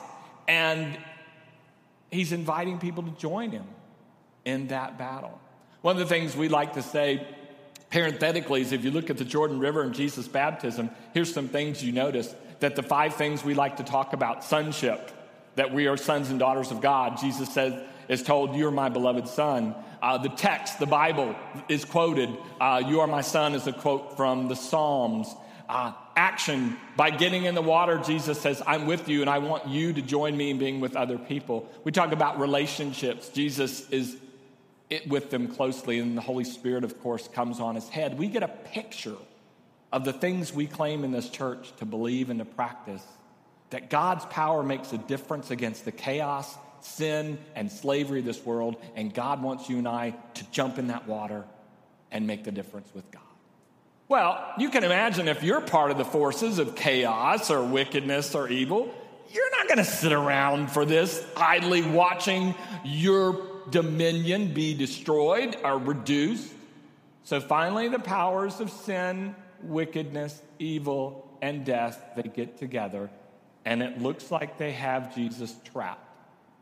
And 0.48 0.98
he's 2.10 2.32
inviting 2.32 2.78
people 2.78 3.02
to 3.02 3.10
join 3.12 3.50
him 3.50 3.66
in 4.44 4.68
that 4.68 4.98
battle. 4.98 5.38
One 5.82 5.96
of 5.96 6.00
the 6.00 6.12
things 6.12 6.34
we 6.34 6.48
like 6.48 6.74
to 6.74 6.82
say 6.82 7.26
Parenthetically, 7.90 8.60
is 8.60 8.70
if 8.70 8.84
you 8.84 8.92
look 8.92 9.10
at 9.10 9.18
the 9.18 9.24
Jordan 9.24 9.58
River 9.58 9.82
and 9.82 9.92
Jesus' 9.92 10.28
baptism, 10.28 10.90
here's 11.12 11.34
some 11.34 11.48
things 11.48 11.82
you 11.82 11.90
notice 11.90 12.32
that 12.60 12.76
the 12.76 12.84
five 12.84 13.14
things 13.14 13.44
we 13.44 13.52
like 13.52 13.78
to 13.78 13.82
talk 13.82 14.12
about 14.12 14.44
sonship, 14.44 15.10
that 15.56 15.72
we 15.72 15.86
are 15.86 15.96
sons 15.96 16.30
and 16.30 16.38
daughters 16.38 16.70
of 16.70 16.80
God. 16.80 17.18
Jesus 17.18 17.52
says, 17.52 17.74
is 18.08 18.22
told, 18.22 18.56
You're 18.56 18.70
my 18.70 18.88
beloved 18.88 19.28
son. 19.28 19.74
Uh, 20.02 20.18
the 20.18 20.28
text, 20.28 20.78
the 20.78 20.86
Bible, 20.86 21.34
is 21.68 21.84
quoted, 21.84 22.30
uh, 22.60 22.82
You 22.84 23.00
are 23.00 23.06
my 23.06 23.20
son, 23.20 23.54
is 23.54 23.66
a 23.66 23.72
quote 23.72 24.16
from 24.16 24.48
the 24.48 24.56
Psalms. 24.56 25.34
Uh, 25.68 25.92
action, 26.16 26.76
by 26.96 27.10
getting 27.10 27.44
in 27.44 27.54
the 27.54 27.62
water, 27.62 27.98
Jesus 27.98 28.40
says, 28.40 28.60
I'm 28.66 28.86
with 28.86 29.08
you 29.08 29.20
and 29.20 29.30
I 29.30 29.38
want 29.38 29.68
you 29.68 29.92
to 29.92 30.02
join 30.02 30.36
me 30.36 30.50
in 30.50 30.58
being 30.58 30.80
with 30.80 30.96
other 30.96 31.16
people. 31.16 31.70
We 31.84 31.92
talk 31.92 32.10
about 32.10 32.40
relationships. 32.40 33.28
Jesus 33.28 33.88
is 33.90 34.16
it 34.90 35.08
with 35.08 35.30
them 35.30 35.46
closely, 35.46 36.00
and 36.00 36.16
the 36.16 36.22
Holy 36.22 36.42
Spirit, 36.42 36.82
of 36.82 37.00
course, 37.00 37.28
comes 37.28 37.60
on 37.60 37.76
his 37.76 37.88
head. 37.88 38.18
We 38.18 38.26
get 38.26 38.42
a 38.42 38.48
picture 38.48 39.16
of 39.92 40.04
the 40.04 40.12
things 40.12 40.52
we 40.52 40.66
claim 40.66 41.04
in 41.04 41.12
this 41.12 41.30
church 41.30 41.72
to 41.76 41.84
believe 41.84 42.28
and 42.28 42.40
to 42.40 42.44
practice. 42.44 43.04
That 43.70 43.90
God's 43.90 44.24
power 44.26 44.62
makes 44.62 44.92
a 44.92 44.98
difference 44.98 45.50
against 45.50 45.84
the 45.84 45.92
chaos, 45.92 46.56
sin, 46.80 47.38
and 47.54 47.70
slavery 47.70 48.20
of 48.20 48.24
this 48.24 48.44
world, 48.44 48.76
and 48.96 49.12
God 49.12 49.42
wants 49.42 49.68
you 49.68 49.78
and 49.78 49.88
I 49.88 50.14
to 50.34 50.44
jump 50.50 50.78
in 50.78 50.88
that 50.88 51.06
water 51.06 51.44
and 52.10 52.26
make 52.26 52.44
the 52.44 52.52
difference 52.52 52.88
with 52.94 53.10
God. 53.10 53.22
Well, 54.08 54.52
you 54.58 54.70
can 54.70 54.82
imagine 54.82 55.28
if 55.28 55.44
you're 55.44 55.60
part 55.60 55.92
of 55.92 55.98
the 55.98 56.04
forces 56.04 56.58
of 56.58 56.74
chaos 56.74 57.48
or 57.48 57.62
wickedness 57.62 58.34
or 58.34 58.48
evil, 58.48 58.92
you're 59.32 59.50
not 59.52 59.68
going 59.68 59.78
to 59.78 59.84
sit 59.84 60.12
around 60.12 60.72
for 60.72 60.84
this 60.84 61.24
idly 61.36 61.82
watching 61.82 62.56
your 62.84 63.40
dominion 63.70 64.52
be 64.52 64.74
destroyed 64.74 65.56
or 65.62 65.78
reduced. 65.78 66.52
So 67.22 67.40
finally, 67.40 67.86
the 67.86 68.00
powers 68.00 68.58
of 68.58 68.70
sin, 68.70 69.36
wickedness, 69.62 70.42
evil, 70.58 71.28
and 71.40 71.64
death, 71.64 72.02
they 72.16 72.24
get 72.24 72.58
together, 72.58 73.10
and 73.64 73.82
it 73.82 74.00
looks 74.00 74.30
like 74.30 74.58
they 74.58 74.72
have 74.72 75.14
Jesus 75.14 75.54
trapped. 75.72 76.06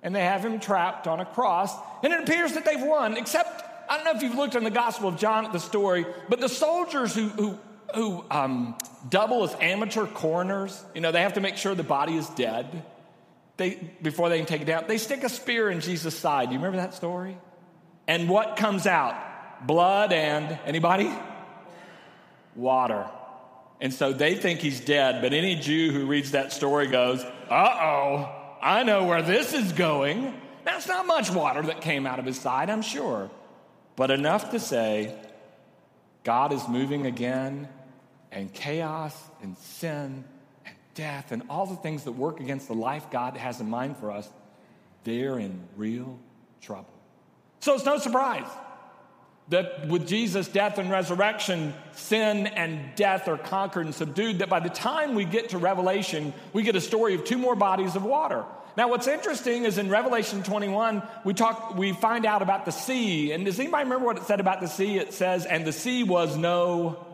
And 0.02 0.14
they 0.14 0.24
have 0.24 0.44
him 0.44 0.60
trapped 0.60 1.06
on 1.06 1.20
a 1.20 1.24
cross, 1.24 1.74
and 2.04 2.12
it 2.12 2.22
appears 2.22 2.52
that 2.54 2.64
they've 2.64 2.82
won, 2.82 3.16
except, 3.16 3.64
I 3.90 3.96
don't 3.96 4.04
know 4.04 4.12
if 4.12 4.22
you've 4.22 4.36
looked 4.36 4.54
in 4.54 4.64
the 4.64 4.70
Gospel 4.70 5.08
of 5.08 5.16
John 5.16 5.44
at 5.44 5.52
the 5.52 5.60
story, 5.60 6.06
but 6.28 6.40
the 6.40 6.48
soldiers 6.48 7.14
who, 7.14 7.28
who, 7.28 7.58
who 7.94 8.24
um, 8.30 8.76
double 9.08 9.42
as 9.44 9.56
amateur 9.60 10.06
coroners, 10.06 10.84
you 10.94 11.00
know, 11.00 11.10
they 11.10 11.22
have 11.22 11.34
to 11.34 11.40
make 11.40 11.56
sure 11.56 11.74
the 11.74 11.82
body 11.82 12.16
is 12.16 12.28
dead 12.30 12.84
they, 13.58 13.90
before 14.00 14.28
they 14.28 14.38
can 14.38 14.46
take 14.46 14.62
it 14.62 14.66
down, 14.66 14.84
they 14.86 14.98
stick 14.98 15.24
a 15.24 15.28
spear 15.28 15.68
in 15.68 15.80
Jesus' 15.80 16.16
side. 16.16 16.48
Do 16.48 16.54
you 16.54 16.60
remember 16.60 16.78
that 16.78 16.94
story? 16.94 17.36
And 18.06 18.28
what 18.28 18.56
comes 18.56 18.86
out? 18.86 19.66
Blood 19.66 20.12
and 20.12 20.58
anybody? 20.64 21.12
Water. 22.54 23.06
And 23.80 23.94
so 23.94 24.12
they 24.12 24.34
think 24.34 24.60
he's 24.60 24.80
dead, 24.80 25.22
but 25.22 25.32
any 25.32 25.54
Jew 25.54 25.92
who 25.92 26.06
reads 26.06 26.32
that 26.32 26.52
story 26.52 26.88
goes, 26.88 27.22
uh 27.48 27.76
oh, 27.80 28.32
I 28.60 28.82
know 28.82 29.04
where 29.04 29.22
this 29.22 29.54
is 29.54 29.72
going. 29.72 30.34
That's 30.64 30.88
not 30.88 31.06
much 31.06 31.30
water 31.30 31.62
that 31.62 31.80
came 31.80 32.06
out 32.06 32.18
of 32.18 32.24
his 32.24 32.38
side, 32.38 32.70
I'm 32.70 32.82
sure, 32.82 33.30
but 33.96 34.10
enough 34.10 34.50
to 34.50 34.60
say, 34.60 35.14
God 36.24 36.52
is 36.52 36.66
moving 36.68 37.06
again, 37.06 37.68
and 38.30 38.52
chaos 38.52 39.16
and 39.42 39.56
sin 39.56 40.24
and 40.66 40.74
death 40.94 41.32
and 41.32 41.42
all 41.48 41.66
the 41.66 41.76
things 41.76 42.04
that 42.04 42.12
work 42.12 42.40
against 42.40 42.68
the 42.68 42.74
life 42.74 43.10
God 43.10 43.36
has 43.36 43.60
in 43.60 43.70
mind 43.70 43.96
for 43.96 44.10
us, 44.10 44.28
they're 45.04 45.38
in 45.38 45.60
real 45.76 46.18
trouble. 46.60 46.92
So 47.60 47.74
it's 47.74 47.84
no 47.84 47.98
surprise 47.98 48.48
that 49.50 49.88
with 49.88 50.06
Jesus' 50.06 50.46
death 50.48 50.78
and 50.78 50.90
resurrection, 50.90 51.72
sin 51.92 52.46
and 52.46 52.94
death 52.96 53.28
are 53.28 53.38
conquered 53.38 53.86
and 53.86 53.94
subdued, 53.94 54.40
that 54.40 54.48
by 54.48 54.60
the 54.60 54.68
time 54.68 55.14
we 55.14 55.24
get 55.24 55.50
to 55.50 55.58
Revelation, 55.58 56.34
we 56.52 56.62
get 56.62 56.76
a 56.76 56.80
story 56.80 57.14
of 57.14 57.24
two 57.24 57.38
more 57.38 57.54
bodies 57.54 57.96
of 57.96 58.04
water. 58.04 58.44
Now, 58.76 58.88
what's 58.88 59.08
interesting 59.08 59.64
is 59.64 59.78
in 59.78 59.88
Revelation 59.88 60.42
21, 60.42 61.02
we 61.24 61.34
talk, 61.34 61.76
we 61.76 61.92
find 61.92 62.26
out 62.26 62.42
about 62.42 62.64
the 62.64 62.70
sea. 62.70 63.32
And 63.32 63.44
does 63.44 63.58
anybody 63.58 63.84
remember 63.84 64.06
what 64.06 64.18
it 64.18 64.24
said 64.24 64.38
about 64.38 64.60
the 64.60 64.68
sea? 64.68 64.98
It 64.98 65.12
says, 65.12 65.46
and 65.46 65.66
the 65.66 65.72
sea 65.72 66.04
was 66.04 66.36
no 66.36 67.04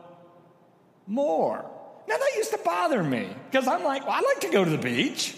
more. 1.07 1.65
Now, 2.07 2.17
that 2.19 2.31
used 2.37 2.51
to 2.51 2.59
bother 2.59 3.03
me 3.03 3.29
because 3.51 3.67
I'm 3.67 3.83
like, 3.83 4.07
well, 4.07 4.17
I 4.17 4.21
like 4.21 4.41
to 4.41 4.51
go 4.51 4.65
to 4.65 4.71
the 4.71 4.77
beach. 4.77 5.35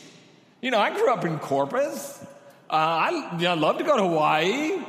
You 0.61 0.71
know, 0.71 0.81
I 0.81 0.93
grew 0.95 1.13
up 1.13 1.25
in 1.25 1.39
Corpus. 1.39 2.21
Uh, 2.69 2.73
I, 2.73 3.37
you 3.37 3.45
know, 3.45 3.53
I 3.53 3.55
love 3.55 3.79
to 3.79 3.85
go 3.85 3.97
to 3.97 4.03
Hawaii. 4.03 4.83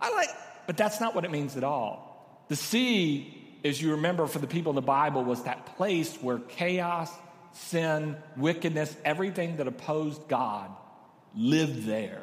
I 0.00 0.10
like, 0.10 0.28
but 0.66 0.76
that's 0.76 1.00
not 1.00 1.14
what 1.14 1.24
it 1.24 1.30
means 1.30 1.56
at 1.56 1.64
all. 1.64 2.44
The 2.48 2.56
sea, 2.56 3.58
as 3.64 3.80
you 3.80 3.92
remember 3.92 4.26
for 4.26 4.38
the 4.38 4.46
people 4.46 4.70
in 4.70 4.76
the 4.76 4.82
Bible, 4.82 5.24
was 5.24 5.42
that 5.44 5.76
place 5.76 6.14
where 6.16 6.38
chaos, 6.38 7.10
sin, 7.52 8.16
wickedness, 8.36 8.94
everything 9.04 9.56
that 9.56 9.66
opposed 9.66 10.28
God 10.28 10.70
lived 11.34 11.86
there. 11.86 12.22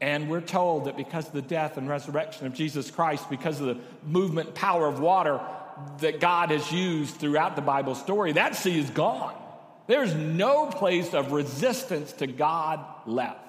And 0.00 0.28
we're 0.28 0.40
told 0.40 0.86
that 0.86 0.96
because 0.96 1.26
of 1.26 1.32
the 1.32 1.42
death 1.42 1.76
and 1.78 1.88
resurrection 1.88 2.46
of 2.46 2.54
Jesus 2.54 2.90
Christ, 2.90 3.30
because 3.30 3.60
of 3.60 3.66
the 3.66 3.78
movement 4.04 4.54
power 4.54 4.86
of 4.86 5.00
water, 5.00 5.40
that 5.98 6.20
God 6.20 6.50
has 6.50 6.70
used 6.70 7.16
throughout 7.16 7.56
the 7.56 7.62
Bible 7.62 7.94
story, 7.94 8.32
that 8.32 8.56
sea 8.56 8.78
is 8.78 8.90
gone. 8.90 9.34
There's 9.86 10.14
no 10.14 10.66
place 10.66 11.14
of 11.14 11.32
resistance 11.32 12.12
to 12.14 12.26
God 12.26 12.80
left. 13.06 13.40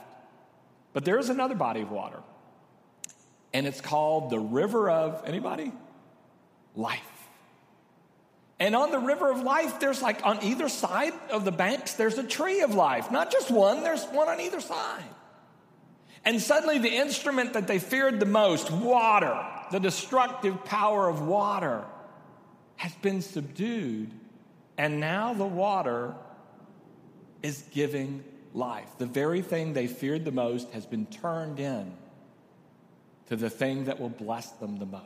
But 0.94 1.06
there 1.06 1.18
is 1.20 1.30
another 1.30 1.56
body 1.56 1.82
of 1.82 1.92
water, 1.92 2.20
and 3.56 3.66
it's 3.66 3.80
called 3.80 4.30
the 4.30 4.40
river 4.40 4.90
of 4.90 5.24
anybody? 5.26 5.72
Life. 6.76 7.02
And 8.60 8.76
on 8.76 8.92
the 8.92 9.00
river 9.00 9.32
of 9.32 9.44
life, 9.44 9.80
there's 9.80 10.02
like 10.02 10.26
on 10.26 10.44
either 10.44 10.68
side 10.68 11.14
of 11.32 11.46
the 11.46 11.54
banks, 11.54 11.94
there's 11.94 12.18
a 12.18 12.24
tree 12.24 12.64
of 12.64 12.76
life. 12.76 13.12
Not 13.12 13.32
just 13.32 13.50
one, 13.50 13.82
there's 13.82 14.04
one 14.08 14.28
on 14.28 14.42
either 14.42 14.60
side. 14.60 15.06
And 16.26 16.42
suddenly, 16.42 16.80
the 16.80 16.94
instrument 16.94 17.54
that 17.54 17.66
they 17.66 17.80
feared 17.80 18.20
the 18.20 18.26
most, 18.26 18.72
water, 18.72 19.42
the 19.72 19.80
destructive 19.80 20.66
power 20.66 21.08
of 21.08 21.22
water, 21.22 21.86
has 22.76 22.94
been 22.96 23.22
subdued. 23.22 24.12
And 24.78 25.00
now 25.00 25.34
the 25.34 25.46
water 25.46 26.14
is 27.42 27.64
giving 27.72 28.22
life. 28.54 28.98
The 28.98 29.06
very 29.06 29.42
thing 29.42 29.72
they 29.72 29.88
feared 29.88 30.26
the 30.26 30.34
most 30.34 30.70
has 30.72 30.86
been 30.86 31.06
turned 31.06 31.62
in 31.62 31.96
to 33.28 33.36
the 33.36 33.50
thing 33.50 33.86
that 33.86 34.00
will 34.00 34.10
bless 34.10 34.50
them 34.52 34.78
the 34.78 34.86
most. 34.86 35.04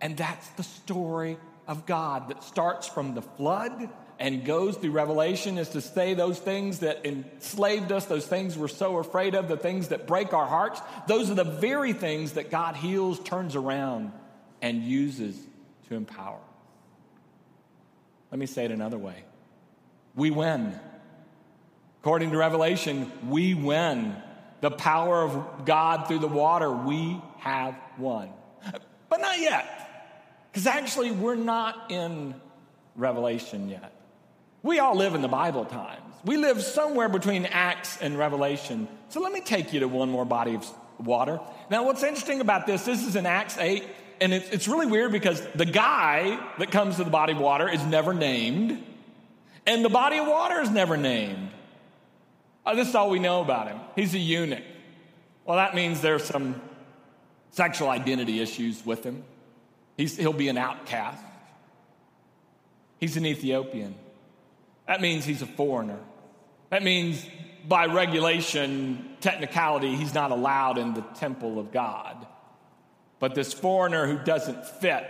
And 0.00 0.16
that's 0.16 0.48
the 0.50 0.62
story 0.62 1.38
of 1.66 1.86
God 1.86 2.28
that 2.28 2.44
starts 2.44 2.86
from 2.86 3.14
the 3.14 3.22
flood 3.22 3.88
and 4.18 4.44
goes 4.44 4.76
through 4.76 4.92
Revelation 4.92 5.58
is 5.58 5.70
to 5.70 5.80
say 5.80 6.14
those 6.14 6.38
things 6.38 6.78
that 6.78 7.04
enslaved 7.04 7.92
us, 7.92 8.06
those 8.06 8.26
things 8.26 8.56
we're 8.56 8.68
so 8.68 8.96
afraid 8.98 9.34
of, 9.34 9.48
the 9.48 9.56
things 9.56 9.88
that 9.88 10.06
break 10.06 10.32
our 10.32 10.46
hearts. 10.46 10.80
Those 11.06 11.30
are 11.30 11.34
the 11.34 11.44
very 11.44 11.92
things 11.92 12.32
that 12.32 12.50
God 12.50 12.76
heals, 12.76 13.18
turns 13.20 13.56
around, 13.56 14.12
and 14.62 14.82
uses 14.82 15.38
to 15.88 15.94
empower. 15.94 16.40
Let 18.30 18.38
me 18.38 18.46
say 18.46 18.64
it 18.64 18.70
another 18.70 18.98
way 18.98 19.24
we 20.14 20.30
win. 20.30 20.74
According 22.00 22.30
to 22.30 22.38
Revelation, 22.38 23.12
we 23.28 23.52
win. 23.52 24.16
The 24.66 24.72
power 24.72 25.22
of 25.22 25.64
God 25.64 26.08
through 26.08 26.18
the 26.18 26.26
water, 26.26 26.68
we 26.72 27.22
have 27.38 27.76
won. 27.98 28.30
But 29.08 29.20
not 29.20 29.38
yet. 29.38 29.64
Because 30.50 30.66
actually, 30.66 31.12
we're 31.12 31.36
not 31.36 31.92
in 31.92 32.34
Revelation 32.96 33.68
yet. 33.68 33.92
We 34.64 34.80
all 34.80 34.96
live 34.96 35.14
in 35.14 35.22
the 35.22 35.28
Bible 35.28 35.66
times. 35.66 36.02
We 36.24 36.36
live 36.36 36.60
somewhere 36.64 37.08
between 37.08 37.46
Acts 37.46 37.98
and 37.98 38.18
Revelation. 38.18 38.88
So 39.08 39.20
let 39.20 39.30
me 39.30 39.40
take 39.40 39.72
you 39.72 39.78
to 39.78 39.86
one 39.86 40.10
more 40.10 40.24
body 40.24 40.56
of 40.56 40.68
water. 40.98 41.38
Now, 41.70 41.84
what's 41.84 42.02
interesting 42.02 42.40
about 42.40 42.66
this, 42.66 42.84
this 42.84 43.06
is 43.06 43.14
in 43.14 43.24
Acts 43.24 43.56
8, 43.58 43.84
and 44.20 44.34
it's, 44.34 44.50
it's 44.50 44.66
really 44.66 44.86
weird 44.86 45.12
because 45.12 45.40
the 45.54 45.64
guy 45.64 46.44
that 46.58 46.72
comes 46.72 46.96
to 46.96 47.04
the 47.04 47.10
body 47.10 47.34
of 47.34 47.38
water 47.38 47.68
is 47.68 47.84
never 47.84 48.12
named, 48.12 48.84
and 49.64 49.84
the 49.84 49.90
body 49.90 50.18
of 50.18 50.26
water 50.26 50.60
is 50.60 50.70
never 50.70 50.96
named. 50.96 51.45
Oh, 52.66 52.74
this 52.74 52.88
is 52.88 52.94
all 52.96 53.10
we 53.10 53.20
know 53.20 53.42
about 53.42 53.68
him. 53.68 53.78
He's 53.94 54.12
a 54.14 54.18
eunuch. 54.18 54.64
Well, 55.44 55.56
that 55.56 55.74
means 55.74 56.00
there's 56.00 56.24
some 56.24 56.60
sexual 57.52 57.88
identity 57.88 58.40
issues 58.40 58.84
with 58.84 59.04
him. 59.04 59.22
He's, 59.96 60.16
he'll 60.16 60.32
be 60.32 60.48
an 60.48 60.58
outcast. 60.58 61.22
He's 62.98 63.16
an 63.16 63.24
Ethiopian. 63.24 63.94
That 64.88 65.00
means 65.00 65.24
he's 65.24 65.42
a 65.42 65.46
foreigner. 65.46 65.98
That 66.70 66.82
means, 66.82 67.24
by 67.68 67.86
regulation, 67.86 69.16
technicality, 69.20 69.94
he's 69.94 70.14
not 70.14 70.32
allowed 70.32 70.78
in 70.78 70.94
the 70.94 71.02
temple 71.02 71.60
of 71.60 71.72
God. 71.72 72.26
But 73.20 73.34
this 73.34 73.52
foreigner 73.52 74.06
who 74.06 74.18
doesn't 74.24 74.66
fit 74.66 75.06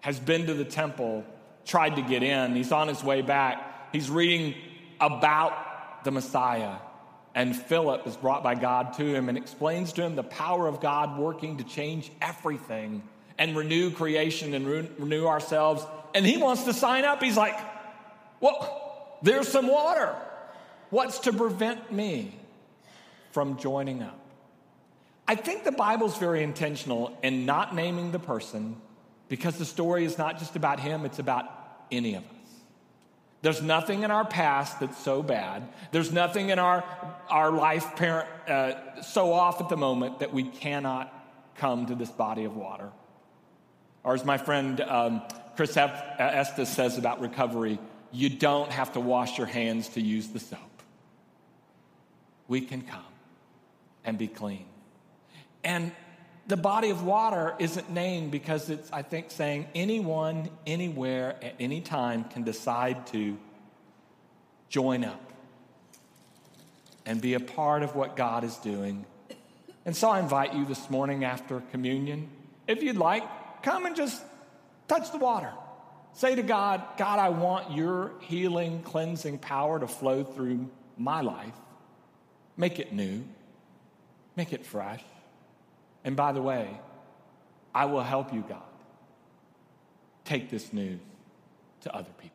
has 0.00 0.20
been 0.20 0.46
to 0.46 0.54
the 0.54 0.64
temple, 0.64 1.24
tried 1.64 1.96
to 1.96 2.02
get 2.02 2.22
in. 2.22 2.54
He's 2.54 2.72
on 2.72 2.88
his 2.88 3.02
way 3.02 3.22
back. 3.22 3.92
He's 3.92 4.10
reading 4.10 4.54
about 5.00 5.67
the 6.04 6.10
Messiah. 6.10 6.76
And 7.34 7.54
Philip 7.54 8.06
is 8.06 8.16
brought 8.16 8.42
by 8.42 8.54
God 8.54 8.94
to 8.94 9.04
him 9.04 9.28
and 9.28 9.38
explains 9.38 9.92
to 9.94 10.02
him 10.02 10.16
the 10.16 10.22
power 10.22 10.66
of 10.66 10.80
God 10.80 11.18
working 11.18 11.58
to 11.58 11.64
change 11.64 12.10
everything 12.20 13.02
and 13.38 13.56
renew 13.56 13.90
creation 13.90 14.54
and 14.54 14.66
re- 14.66 14.90
renew 14.98 15.26
ourselves. 15.26 15.84
And 16.14 16.26
he 16.26 16.36
wants 16.36 16.64
to 16.64 16.72
sign 16.72 17.04
up. 17.04 17.22
He's 17.22 17.36
like, 17.36 17.58
Well, 18.40 19.18
there's 19.22 19.48
some 19.48 19.68
water. 19.68 20.14
What's 20.90 21.20
to 21.20 21.32
prevent 21.32 21.92
me 21.92 22.34
from 23.32 23.58
joining 23.58 24.02
up? 24.02 24.18
I 25.26 25.34
think 25.34 25.64
the 25.64 25.72
Bible's 25.72 26.16
very 26.16 26.42
intentional 26.42 27.16
in 27.22 27.44
not 27.44 27.74
naming 27.74 28.12
the 28.12 28.18
person 28.18 28.76
because 29.28 29.58
the 29.58 29.66
story 29.66 30.06
is 30.06 30.16
not 30.16 30.38
just 30.38 30.56
about 30.56 30.80
him, 30.80 31.04
it's 31.04 31.18
about 31.18 31.44
any 31.90 32.14
of 32.14 32.24
us. 32.24 32.37
There's 33.40 33.62
nothing 33.62 34.02
in 34.02 34.10
our 34.10 34.24
past 34.24 34.80
that's 34.80 34.98
so 34.98 35.22
bad. 35.22 35.68
There's 35.92 36.12
nothing 36.12 36.50
in 36.50 36.58
our, 36.58 36.84
our 37.28 37.52
life 37.52 37.94
parent, 37.94 38.28
uh, 38.48 39.02
so 39.02 39.32
off 39.32 39.60
at 39.60 39.68
the 39.68 39.76
moment 39.76 40.18
that 40.20 40.32
we 40.32 40.42
cannot 40.44 41.14
come 41.56 41.86
to 41.86 41.94
this 41.94 42.10
body 42.10 42.44
of 42.44 42.56
water. 42.56 42.90
Or 44.02 44.14
as 44.14 44.24
my 44.24 44.38
friend 44.38 44.80
um, 44.80 45.22
Chris 45.56 45.76
Estes 45.76 46.68
says 46.68 46.98
about 46.98 47.20
recovery, 47.20 47.78
you 48.10 48.28
don't 48.28 48.70
have 48.70 48.92
to 48.94 49.00
wash 49.00 49.38
your 49.38 49.46
hands 49.46 49.88
to 49.90 50.00
use 50.00 50.28
the 50.28 50.40
soap. 50.40 50.60
We 52.48 52.60
can 52.60 52.82
come 52.82 53.02
and 54.04 54.16
be 54.16 54.28
clean. 54.28 54.64
And 55.62 55.92
the 56.48 56.56
body 56.56 56.88
of 56.88 57.04
water 57.04 57.54
isn't 57.58 57.90
named 57.90 58.30
because 58.30 58.70
it's, 58.70 58.90
I 58.90 59.02
think, 59.02 59.30
saying 59.30 59.66
anyone, 59.74 60.48
anywhere, 60.66 61.36
at 61.42 61.54
any 61.60 61.82
time 61.82 62.24
can 62.24 62.42
decide 62.42 63.06
to 63.08 63.36
join 64.70 65.04
up 65.04 65.20
and 67.04 67.20
be 67.20 67.34
a 67.34 67.40
part 67.40 67.82
of 67.82 67.94
what 67.94 68.16
God 68.16 68.44
is 68.44 68.56
doing. 68.56 69.04
And 69.84 69.94
so 69.94 70.08
I 70.08 70.20
invite 70.20 70.54
you 70.54 70.64
this 70.64 70.88
morning 70.88 71.22
after 71.22 71.60
communion, 71.70 72.28
if 72.66 72.82
you'd 72.82 72.96
like, 72.96 73.22
come 73.62 73.84
and 73.84 73.94
just 73.94 74.22
touch 74.88 75.12
the 75.12 75.18
water. 75.18 75.52
Say 76.14 76.34
to 76.34 76.42
God, 76.42 76.82
God, 76.96 77.18
I 77.18 77.28
want 77.28 77.72
your 77.72 78.12
healing, 78.20 78.82
cleansing 78.82 79.38
power 79.38 79.78
to 79.78 79.86
flow 79.86 80.24
through 80.24 80.68
my 80.96 81.20
life. 81.20 81.54
Make 82.56 82.78
it 82.78 82.92
new, 82.92 83.22
make 84.34 84.54
it 84.54 84.64
fresh. 84.64 85.02
And 86.08 86.16
by 86.16 86.32
the 86.32 86.40
way, 86.40 86.80
I 87.74 87.84
will 87.84 88.02
help 88.02 88.32
you, 88.32 88.42
God, 88.48 88.62
take 90.24 90.48
this 90.48 90.72
news 90.72 91.00
to 91.82 91.94
other 91.94 92.08
people. 92.16 92.34